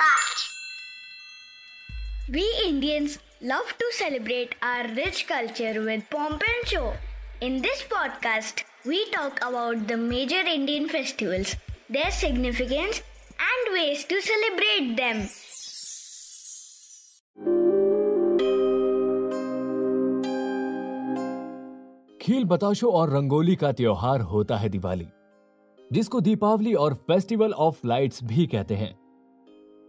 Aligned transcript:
Podcast. 0.00 0.48
We 2.28 2.44
Indians 2.66 3.18
love 3.42 3.72
to 3.78 3.86
celebrate 3.92 4.54
our 4.62 4.86
rich 4.94 5.26
culture 5.26 5.82
with 5.84 6.08
pomp 6.10 6.42
and 6.52 6.68
show. 6.68 6.92
In 7.40 7.60
this 7.62 7.82
podcast, 7.92 8.64
we 8.84 9.10
talk 9.10 9.38
about 9.48 9.88
the 9.88 9.96
major 9.96 10.42
Indian 10.54 10.88
festivals, 10.88 11.56
their 11.90 12.10
significance, 12.10 13.02
and 13.50 13.72
ways 13.74 14.04
to 14.04 14.20
celebrate 14.30 14.96
them. 14.96 15.28
खील 22.22 22.44
बताशो 22.44 22.90
और 22.92 23.10
रंगोली 23.16 23.54
का 23.56 23.72
त्योहार 23.72 24.20
होता 24.32 24.56
है 24.56 24.68
दिवाली 24.68 25.06
जिसको 25.92 26.20
दीपावली 26.20 26.74
और 26.74 26.94
festival 26.94 27.52
of 27.66 27.86
lights 27.86 28.22
भी 28.24 28.46
कहते 28.46 28.74
हैं 28.74 28.92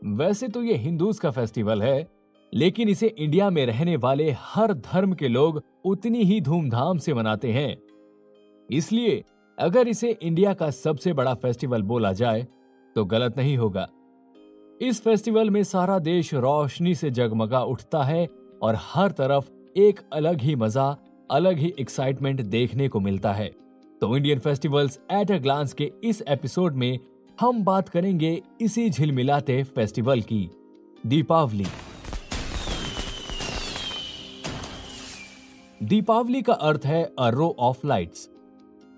वैसे 0.02 0.48
तो 0.48 0.62
ये 0.64 0.76
हिंदूज 0.76 1.20
का 1.20 1.32
फेस्टिवल 1.32 1.82
है, 1.82 2.08
लेकिन 2.54 2.90
इसे 2.90 3.08
इंडिया 3.08 3.50
में 3.50 3.66
रहने 3.66 3.96
वाले 3.96 4.30
हर 4.40 4.74
धर्म 4.74 5.14
के 5.14 5.28
लोग 5.28 5.62
उतनी 5.86 6.24
ही 6.24 6.40
धूमधाम 6.42 6.98
से 6.98 7.14
मनाते 7.14 7.52
हैं। 7.52 7.78
इसलिए 8.70 9.24
अगर 9.58 9.88
इसे 9.88 10.10
इंडिया 10.12 10.54
का 10.54 10.70
सबसे 10.72 11.14
बड़ा 11.14 11.34
फेस्टिवल 11.34 11.82
बोला 11.84 12.12
जाए 12.14 12.48
तो 12.96 13.06
गलत 13.06 13.38
नहीं 13.38 13.56
होगा। 13.58 13.88
इस 14.82 15.02
फेस्टिवल 15.02 15.50
में 15.50 15.64
सारा 15.64 16.00
देश 16.00 16.34
रोशनी 16.34 16.96
से 16.96 17.12
जगमगा 17.12 17.64
उठता 17.64 18.04
है 18.04 18.28
और 18.62 18.78
हर 18.84 19.12
तरफ़ 19.12 19.50
एक 19.76 20.00
अलग 20.14 20.42
ही 20.42 20.56
मज़ा, 20.56 20.98
अलग 21.32 21.58
ही 21.58 21.74
एक्साइटमेंट 21.80 22.42
देखने 22.42 22.88
को 22.88 23.00
मिलता 23.00 23.34
है। 23.34 23.48
तो 24.02 24.16
Indian 24.18 24.40
festivals 24.40 25.00
at 25.12 25.32
a 25.32 25.38
glance 25.38 25.74
के 25.74 25.92
इस 26.04 26.24
एपिसोड 26.28 26.76
में 26.76 27.00
हम 27.40 27.64
बात 27.64 27.90
करेंगे 27.90 28.42
इसी 28.62 28.90
झिलमिलाते 28.90 29.64
फेस्टिवल 29.64 30.22
की, 30.22 30.50
दीपावली। 31.06 31.66
दीपावली 35.84 36.42
का 36.42 36.54
अर्थ 36.54 36.82
है 36.86 37.14
अ 37.20 37.30
रो 37.30 37.56
ऑफ़ 37.60 37.88
लाइट्स 37.88 38.30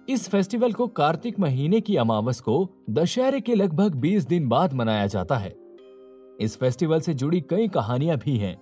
इस 0.09 0.29
फेस्टिवल 0.29 0.73
को 0.73 0.87
कार्तिक 0.87 1.39
महीने 1.39 1.81
की 1.81 1.95
अमावस 1.95 2.39
को 2.39 2.69
दशहरे 2.89 3.41
के 3.41 3.55
लगभग 3.55 3.95
20 3.95 4.27
दिन 4.27 4.47
बाद 4.47 4.73
मनाया 4.73 5.07
जाता 5.07 5.37
है। 5.37 5.55
इस 6.39 6.57
फेस्टिवल 6.57 6.99
से 6.99 7.13
जुड़ी 7.13 7.41
कई 7.41 7.67
कहानियाँ 7.67 8.17
भी 8.17 8.37
हैं। 8.37 8.61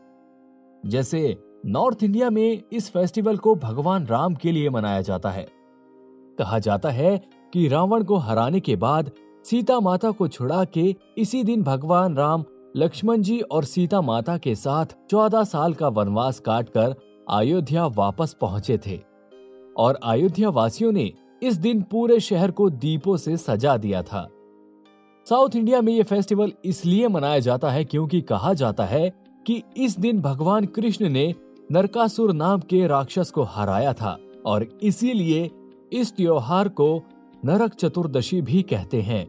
जैसे, 0.86 1.38
नॉर्थ 1.66 2.04
इंडिया 2.04 2.30
में 2.30 2.64
इस 2.74 2.90
फेस्टिवल 2.90 3.38
को 3.38 3.56
भगवान 3.56 4.08
राम 4.08 4.36
के 4.36 4.52
लिए 4.52 4.70
मनाया 4.70 5.02
जाता 5.02 5.32
है। 5.32 5.48
कहा 6.40 6.60
जाता 6.60 6.90
है 6.90 7.22
कि 7.54 7.68
रावण 7.68 8.04
को 8.04 8.16
हराने 8.16 8.60
के 8.60 8.76
बाद 8.76 9.12
सीता 9.46 9.80
माता 9.80 10.12
को 10.12 10.28
छुड़ा 10.28 10.64
के 10.66 10.96
इसी 11.18 11.44
दिन 11.44 11.64
भगवान 11.64 12.16
राम, 12.16 12.44
लक्ष्मण 12.78 13.22
जी 13.22 13.40
और 13.42 13.64
सीता 13.64 14.02
माता 14.02 14.38
के 14.38 14.56
साथ 14.56 14.86
चौदह 15.10 15.44
साल 15.44 15.74
का 15.74 15.88
वनवास 15.88 16.40
काटकर 16.40 16.96
अयोध्या 17.30 17.86
वापस 17.86 18.36
पहुँचे 18.42 18.78
थे। 18.88 19.00
और 19.78 20.00
अयोध्या 20.04 20.50
वासियों 20.50 20.92
ने 20.92 21.12
इस 21.44 21.56
दिन 21.56 21.82
पूरे 21.82 22.20
शहर 22.20 22.52
को 22.52 22.70
दीपों 22.70 23.18
से 23.18 23.38
सजा 23.38 23.78
दिया 23.78 24.04
था। 24.04 24.28
साउथ 25.30 25.56
इंडिया 25.56 25.82
में 25.82 25.94
ये 25.94 26.04
फेस्टिवल 26.04 26.52
इसलिए 26.66 27.08
मनाया 27.08 27.40
जाता 27.40 27.70
है 27.70 27.86
क्योंकि 27.86 28.22
कहा 28.22 28.54
जाता 28.54 28.86
है 28.86 29.10
कि 29.48 29.64
इस 29.78 30.00
दिन 30.00 30.22
भगवान 30.22 30.66
कृष्ण 30.66 31.10
ने 31.10 31.36
नरकासुर 31.72 32.34
नाम 32.34 32.60
के 32.60 32.88
राक्षस 32.88 33.32
को 33.32 33.44
हराया 33.44 33.94
था 33.94 34.18
और 34.46 34.68
इसीलिए 34.84 35.52
इस 35.94 36.16
त्योहार 36.16 36.70
को 36.70 37.02
नरक 37.46 37.74
चतुर्दशी 37.74 38.42
भी 38.42 38.62
कहते 38.62 39.02
हैं। 39.02 39.28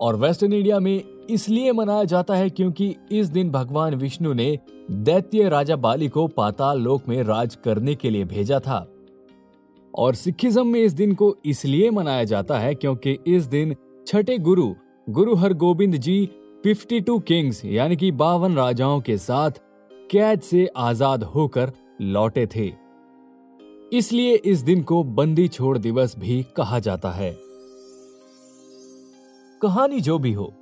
और 0.00 0.16
वेस्टर्न 0.16 0.52
इंडिया 0.52 0.80
में 0.80 1.02
इसलिए 1.30 1.72
मनाया 1.72 2.04
जाता 2.04 2.34
है 2.34 2.50
क्योंकि 2.50 2.94
इस 3.12 3.26
दिन 3.26 3.50
भगवान 3.50 3.94
विष्णु 3.94 4.32
ने 4.32 4.58
दैत्य 4.90 5.48
राजा 5.48 5.76
बाली 5.76 6.08
को 6.08 6.26
पाताल 6.26 6.80
लोक 6.80 7.08
में 7.08 7.22
राज 7.22 7.54
करने 7.54 7.94
के 7.94 8.10
लिए 8.10 8.24
भेजा 8.24 8.58
था। 8.60 8.86
और 9.94 10.14
सिखिज्म 10.14 10.66
में 10.66 10.80
इस 10.80 10.92
दिन 10.92 11.14
को 11.14 11.36
इसलिए 11.44 11.90
मनाया 11.90 12.24
जाता 12.24 12.58
है 12.58 12.74
क्योंकि 12.74 13.18
इस 13.26 13.44
दिन 13.44 13.74
छठे 14.06 14.38
गुरु 14.38 14.74
गुरु 15.10 15.34
हरगोबिंद 15.34 15.96
जी 15.96 16.28
52 16.66 17.20
किंग्स 17.20 17.64
यानी 17.64 17.96
कि 17.96 18.10
बावन 18.12 18.54
राजाओं 18.54 19.00
के 19.00 19.18
साथ 19.18 19.50
कैद 20.10 20.40
से 20.40 20.66
आज़ाद 20.76 21.22
होकर 21.24 21.72
लौटे 22.00 22.46
थे। 22.46 22.81
इसलिए 23.92 24.34
इस 24.34 24.60
दिन 24.60 24.82
को 24.82 25.04
बंदी 25.04 25.48
छोड़ 25.48 25.78
दिवस 25.78 26.18
भी 26.18 26.46
कहा 26.56 26.78
जाता 26.78 27.10
है। 27.10 27.38
कहानी 29.62 30.00
जो 30.00 30.18
भी 30.18 30.32
हो, 30.32 30.52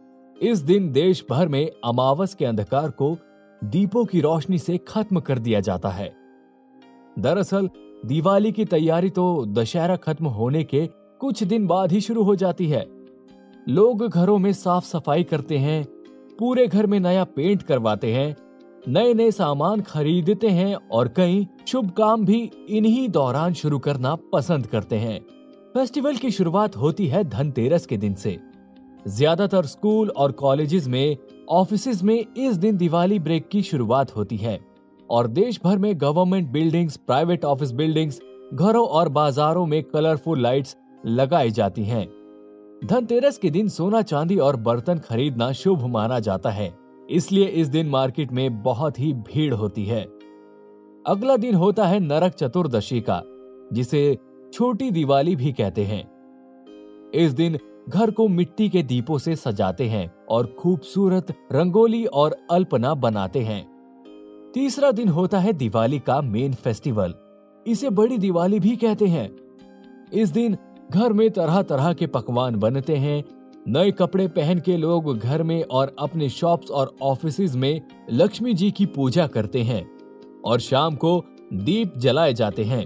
इस 0.43 0.59
दिन 0.59 0.93
देश 0.93 1.25
भर 1.31 1.49
में 1.49 1.71
अमावस 1.85 2.35
के 2.35 2.45
अंधकार 2.45 2.91
को 2.91 3.17
दीपों 3.65 4.05
की 4.05 4.21
रोशनी 4.21 4.59
से 4.59 4.79
खत्म 4.79 5.21
कर 5.21 5.39
दिया 5.39 5.61
जाता 5.61 5.89
है। 5.89 6.15
दरअसल, 7.19 7.71
दिवाली 8.07 8.53
की 8.53 8.65
तैयारी 8.65 9.11
तो 9.11 9.47
दशहरा 9.47 9.97
खत्म 9.97 10.27
होने 10.27 10.65
के 10.65 10.89
कुछ 11.21 11.43
दिन 11.43 11.67
बाद 11.67 11.93
ही 11.93 12.01
शुरू 12.01 12.23
हो 12.23 12.37
जाती 12.37 12.67
है। 12.67 12.87
लोग 13.69 14.09
घरों 14.09 14.39
में 14.39 14.53
साफ़ 14.53 14.85
सफ़ाई 14.85 15.23
करते 15.23 15.59
हैं, 15.59 15.85
पूरे 16.39 16.67
घर 16.67 16.87
में 16.87 17.01
नया 17.01 17.25
पेंट 17.25 17.63
करवाते 17.63 18.13
हैं 18.13 18.37
नए 18.89 19.13
नए 19.15 19.31
सामान 19.31 19.81
खरीदते 19.81 20.49
हैं 20.49 20.75
और 20.75 21.09
कई 21.09 21.47
शुभ 21.69 21.91
काम 21.91 22.25
भी 22.25 22.39
इन्हीं 22.69 23.09
दौरान 23.09 23.55
शुरू 23.55 23.79
करना 23.79 24.15
पसंद 24.33 24.67
करते 24.67 24.97
हैं। 24.97 25.19
फेस्टिवल 25.75 26.17
की 26.17 26.31
शुरुआत 26.31 26.77
होती 26.77 27.07
है 27.07 27.23
धनतेरस 27.25 27.87
के 27.87 27.97
दिन 27.97 28.15
से। 28.15 28.39
ज़्यादातर 29.09 29.67
स्कूल 29.67 30.09
और 30.09 30.33
कॉलेजेस 30.33 30.87
में 30.89 31.17
ऑफ़िस 31.49 32.03
में 32.03 32.25
इस 32.37 32.57
दिन 32.57 32.77
दिवाली 32.77 33.19
ब्रेक 33.19 33.49
की 33.49 33.63
शुरुआत 33.63 34.17
होती 34.17 34.37
है 34.37 34.59
और 35.11 35.27
देश 35.27 35.61
भर 35.65 35.79
में 35.79 35.93
government 36.01 36.51
buildings, 36.51 36.97
private 36.97 37.45
office 37.45 37.73
buildings, 37.73 38.21
घरों 38.55 38.87
और 38.87 39.09
बाजारों 39.09 39.67
में 39.67 39.83
कलरफुल 39.83 40.43
लाइट्स 40.43 40.77
लगाई 41.07 41.51
जाती 41.51 41.85
हैं। 41.85 42.07
धनतेरस 42.85 43.39
के 43.39 43.51
दिन 43.51 43.69
सोना 43.69 44.03
चांदी 44.03 44.37
और 44.39 44.57
बर्तन 44.57 44.99
खरीदना 44.99 45.53
शुभ 45.53 45.85
माना 45.87 46.19
जाता 46.21 46.51
है। 46.51 46.80
इसलिए 47.11 47.45
इस 47.45 47.69
दिन 47.69 47.89
मार्केट 47.89 48.33
में 48.33 48.63
बहुत 48.63 48.99
ही 49.01 49.13
भीड़ 49.13 49.55
होती 49.55 49.85
है। 49.85 50.03
अगला 51.07 51.37
दिन 51.37 51.55
होता 51.55 51.87
है 51.87 51.99
नरक 52.01 52.33
चतुर्दशी 52.33 53.01
का, 53.01 53.23
जिसे 53.73 54.19
छोटी 54.53 54.91
दिवाली 54.91 55.37
भी 55.37 55.53
कहते 55.53 55.85
हैं। 55.85 56.03
इस 57.15 57.33
दिन 57.33 57.59
घर 57.89 58.11
को 58.11 58.29
मिट्टी 58.29 58.69
के 58.69 58.83
दीपों 58.83 59.19
से 59.19 59.37
सजाते 59.37 59.89
हैं 59.89 60.11
और 60.29 60.47
खूबसूरत 60.59 61.35
रंगोली 61.53 62.05
और 62.05 62.37
अल्पना 62.51 62.95
बनाते 62.95 63.41
हैं। 63.41 63.63
तीसरा 64.55 64.91
दिन 64.91 65.09
होता 65.09 65.39
है 65.39 65.53
दिवाली 65.53 65.99
का 65.99 66.21
मेन 66.21 66.55
फेस्टिवल, 66.55 67.15
इसे 67.67 67.91
बड़ी 67.91 68.19
दिवाली 68.19 68.61
भी 68.61 68.77
कहते 68.77 69.07
हैं। 69.07 69.29
इस 70.13 70.29
दिन 70.29 70.57
घर 70.93 71.13
में 71.13 71.31
तरह 71.31 71.63
तरह 71.63 71.93
के 71.93 72.07
पकवान 72.07 72.57
बनते 72.57 72.97
हैं 72.97 73.23
नए 73.69 73.91
कपड़े 73.91 74.29
पहन 74.29 74.59
के 74.61 74.77
लोग 74.77 75.19
घर 75.19 75.43
में 75.43 75.63
और 75.63 75.97
अपने 75.99 76.29
शॉप्स 76.29 76.71
और 76.71 76.97
ऑफ़िस 77.03 77.55
में 77.55 77.81
लक्ष्मी 78.11 78.55
जी 78.55 78.71
की 78.71 78.87
पूजा 78.87 79.27
करते 79.27 79.63
हैं 79.63 79.91
और 80.45 80.61
शाम 80.61 80.95
को 80.95 81.25
दीप 81.53 81.99
जलाए 81.99 82.35
जाते 82.35 82.65
हैं। 82.65 82.85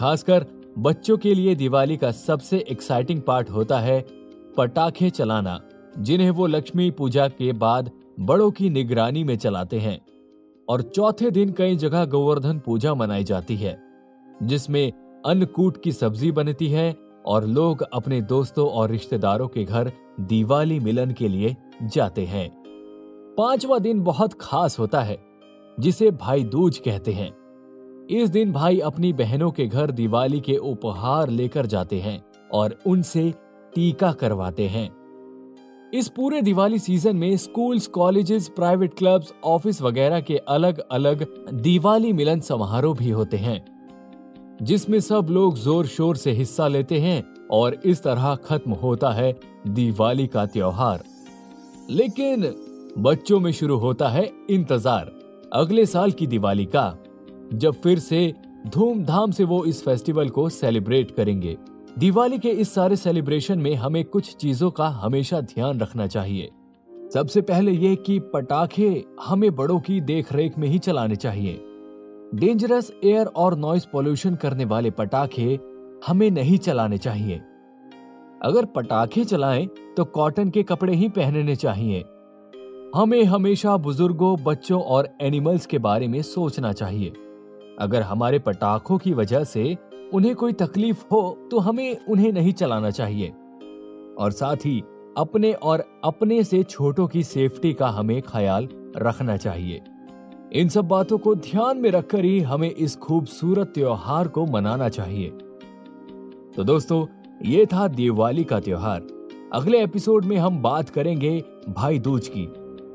खासकर 0.00 0.46
बच्चों 0.78 1.18
के 1.18 1.34
लिए 1.34 1.54
दिवाली 1.54 1.96
का 1.96 2.10
सबसे 2.10 2.58
एक्साइटिंग 2.58 3.22
पार्ट 3.22 3.50
होता 3.50 3.80
है 3.80 4.00
पटाखे 4.56 5.10
चलाना, 5.10 5.60
जिन्हें 5.98 6.30
वो 6.30 6.46
लक्ष्मी 6.46 6.90
पूजा 6.90 7.28
के 7.28 7.52
बाद 7.52 7.90
बड़ों 8.20 8.50
की 8.50 8.70
निगरानी 8.70 9.24
में 9.24 9.36
चलाते 9.36 9.78
हैं। 9.78 10.00
और 10.68 10.82
चौथे 10.82 11.30
दिन 11.30 11.52
कई 11.52 11.76
जगह 11.76 12.04
गोवर्धन 12.04 12.58
पूजा 12.58 12.94
मनाई 12.94 13.24
जाती 13.24 13.56
है, 13.56 13.78
जिसमें 14.42 14.92
अन्नकूट 15.26 15.82
की 15.82 15.92
सब्ज़ी 15.92 16.32
बनती 16.32 16.68
है 16.68 17.07
और 17.26 17.46
लोग 17.46 17.82
अपने 17.82 18.20
दोस्तों 18.20 18.68
और 18.68 18.90
रिश्तेदारों 18.90 19.48
के 19.48 19.64
घर 19.64 19.92
दिवाली 20.20 20.80
मिलन 20.80 21.12
के 21.12 21.28
लिए 21.28 21.56
जाते 21.82 22.24
हैं। 22.24 22.48
पांचवा 23.38 23.78
दिन 23.78 24.02
बहुत 24.02 24.32
खास 24.40 24.78
होता 24.78 25.00
है 25.00 25.18
जिसे 25.80 26.10
भाई 26.10 26.44
दूज 26.44 26.78
कहते 26.78 27.12
हैं। 27.12 27.30
इस 28.10 28.30
दिन 28.30 28.52
भाई 28.52 28.78
अपनी 28.78 29.12
बहनों 29.12 29.50
के 29.50 29.66
घर 29.66 29.90
दिवाली 29.90 30.40
के 30.40 30.56
उपहार 30.56 31.28
लेकर 31.28 31.66
जाते 31.66 32.00
हैं 32.00 32.22
और 32.52 32.78
उनसे 32.86 33.34
टीका 33.74 34.12
करवाते 34.12 34.68
हैं। 34.68 34.90
इस 35.94 36.08
पूरे 36.08 36.42
दिवाली 36.42 36.78
सीज़न 36.78 37.16
में 37.16 37.36
schools, 37.36 37.86
colleges, 37.86 38.48
private 38.48 38.94
clubs, 38.94 39.32
office 39.44 39.82
वगैरह 39.82 40.20
के 40.20 40.36
अलग 40.36 40.78
अलग 40.78 41.26
दिवाली 41.52 42.12
मिलन 42.12 42.40
समारोह 42.40 42.94
भी 42.94 43.10
होते 43.10 43.36
हैं। 43.36 43.77
जिसमें 44.62 44.98
सब 45.00 45.26
लोग 45.30 45.58
ज़ोर 45.58 45.86
शोर 45.86 46.16
से 46.16 46.32
हिस्सा 46.32 46.66
लेते 46.68 46.98
हैं 47.00 47.22
और 47.50 47.74
इस 47.74 48.02
तरह 48.02 48.34
खत्म 48.44 48.72
होता 48.72 49.10
है 49.12 49.32
दिवाली 49.66 50.26
का 50.26 50.44
त्योहार। 50.46 51.02
लेकिन 51.90 52.52
बच्चों 52.98 53.40
में 53.40 53.52
शुरू 53.52 53.76
होता 53.76 54.08
है 54.08 54.30
इंतज़ार 54.50 55.12
अगले 55.52 55.86
साल 55.86 56.10
की 56.10 56.26
दिवाली 56.26 56.64
का, 56.66 56.96
जब 57.54 57.74
फिर 57.74 57.98
से 57.98 58.34
धूमधाम 58.66 59.30
से 59.30 59.44
वो 59.44 59.64
इस 59.64 59.82
फेस्टिवल 59.82 60.28
को 60.28 60.48
सेलिब्रेट 60.48 61.10
करेंगे। 61.10 61.56
दिवाली 61.98 62.38
के 62.38 62.50
इस 62.50 62.74
सारे 62.74 62.96
सेलिब्रेशन 62.96 63.58
में 63.58 63.74
हमें 63.74 64.04
कुछ 64.04 64.34
चीज़ों 64.36 64.70
का 64.70 64.88
हमेशा 64.88 65.40
ध्यान 65.40 65.80
रखना 65.80 66.06
चाहिए। 66.06 66.50
सबसे 67.14 67.40
पहले 67.40 67.72
ये 67.72 67.94
कि 67.96 68.18
पटाखे 68.34 69.04
हमें 69.22 69.54
बड़ों 69.56 69.78
की 69.80 70.00
देखरेख 70.00 70.58
में 70.58 70.68
ही 70.68 70.78
चलाने 70.78 71.16
चाहिए। 71.16 71.60
डेंजरस 72.34 72.92
एयर 73.04 73.26
और 73.26 73.58
नॉइस 73.58 73.84
पोल्यूशन 73.84 74.34
करने 74.34 74.64
वाले 74.64 74.90
पटाखे 74.90 75.58
हमें 76.06 76.30
नहीं 76.30 76.58
चलाने 76.58 76.98
चाहिए। 76.98 77.40
अगर 78.42 78.64
पटाखे 78.64 79.24
चलाएँ 79.24 79.68
तो 79.96 80.04
कॉटन 80.04 80.50
के 80.50 80.62
कपड़े 80.62 80.94
ही 80.94 81.08
पहनने 81.08 81.56
चाहिए। 81.56 82.04
हमें 82.94 83.24
हमेशा 83.24 83.76
बुज़ुर्गों, 83.76 84.44
बच्चों 84.44 84.82
और 84.82 85.08
एनिमल्स 85.20 85.66
के 85.66 85.78
बारे 85.78 86.08
में 86.08 86.22
सोचना 86.22 86.72
चाहिए। 86.72 87.12
अगर 87.78 88.02
हमारे 88.02 88.38
पटाखों 88.38 88.98
की 88.98 89.12
वजह 89.12 89.44
से 89.44 89.76
उन्हें 90.14 90.34
कोई 90.34 90.52
तकलीफ़ 90.52 91.04
हो 91.12 91.48
तो 91.50 91.58
हमें 91.58 91.96
उन्हें 92.08 92.32
नहीं 92.32 92.52
चलाना 92.52 92.90
चाहिए। 92.90 93.28
और 94.18 94.30
साथ 94.30 94.56
ही, 94.56 94.82
अपने 95.18 95.52
और 95.52 95.84
अपने 96.04 96.44
से 96.44 96.62
छोटों 96.62 97.06
की 97.06 97.22
सेफ्टी 97.22 97.72
का 97.72 97.88
हमें 97.88 98.22
ख्याल 98.22 98.68
रखना 98.96 99.36
चाहिए। 99.36 99.80
इन 100.52 100.68
सब 100.68 100.88
बातों 100.88 101.18
को 101.18 101.34
ध्यान 101.34 101.78
में 101.78 101.90
रखकर 101.90 102.24
ही 102.24 102.40
हमें 102.40 102.70
इस 102.70 102.96
खूबसूरत 102.96 103.66
त्योहार 103.66 104.28
को 104.28 104.46
मनाना 104.46 104.88
चाहिए। 104.88 105.28
तो 106.56 106.64
दोस्तों, 106.64 107.06
ये 107.44 107.66
था 107.66 107.88
दिवाली 107.88 108.44
का 108.44 108.60
त्योहार। 108.60 109.06
अगले 109.52 109.82
एपिसोड 109.82 110.24
में 110.24 110.36
हम 110.36 110.62
बात 110.62 110.90
करेंगे 110.90 111.44
भाई 111.68 111.98
दूज 111.98 112.30
की। 112.36 112.48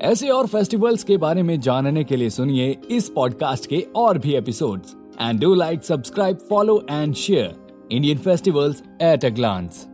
ऐसे 0.06 0.28
और 0.28 0.46
फेस्टिवल्स 0.46 1.04
के 1.04 1.16
बारे 1.16 1.42
में 1.42 1.60
जानने 1.60 2.04
के 2.04 2.16
लिए 2.16 2.30
सुनिए 2.30 2.78
इस 2.90 3.08
पॉडकास्ट 3.08 3.66
के 3.66 3.86
और 3.96 4.18
भी 4.18 4.34
episodes. 4.34 4.96
And 5.20 5.40
do 5.40 5.54
like 5.54 5.84
subscribe 5.84 6.36
follow 6.36 6.86
and 6.90 7.14
share 7.14 7.56
Indian 7.92 8.18
festivals 8.18 8.82
at 9.02 9.24
a 9.24 9.28
glance 9.28 9.88